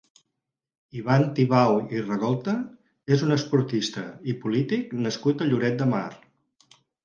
[1.01, 2.57] Ivan Tibau i Ragolta
[3.17, 6.07] és un esportista i polític nascut a Lloret de Mar.